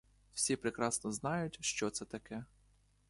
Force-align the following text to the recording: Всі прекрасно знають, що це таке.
Всі 0.33 0.55
прекрасно 0.55 1.11
знають, 1.11 1.57
що 1.61 1.89
це 1.89 2.05
таке. 2.05 2.45